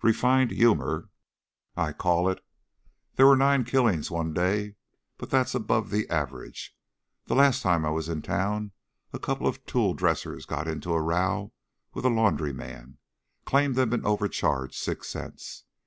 Refined 0.00 0.50
humor, 0.50 1.10
I 1.76 1.92
call 1.92 2.26
it.... 2.30 2.42
There 3.16 3.26
were 3.26 3.36
nine 3.36 3.64
killings 3.64 4.10
one 4.10 4.32
day, 4.32 4.76
but 5.18 5.28
that's 5.28 5.54
above 5.54 5.90
the 5.90 6.08
average. 6.08 6.74
The 7.26 7.34
last 7.34 7.60
time 7.62 7.84
I 7.84 7.90
was 7.90 8.08
in 8.08 8.22
town 8.22 8.72
a 9.12 9.18
couple 9.18 9.46
of 9.46 9.66
tool 9.66 9.92
dressers 9.92 10.46
got 10.46 10.66
into 10.66 10.94
a 10.94 11.02
row 11.02 11.52
with 11.92 12.06
a 12.06 12.08
laundryman 12.08 12.96
claimed 13.44 13.74
they'd 13.74 13.90
been 13.90 14.06
overcharged 14.06 14.74
six 14.74 15.08
cents. 15.10 15.64